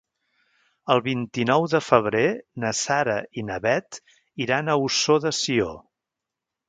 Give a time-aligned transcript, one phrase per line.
[0.93, 2.23] El vint-i-nou de febrer
[2.63, 4.01] na Sara i na Bet
[4.47, 5.69] iran a Ossó de Sió.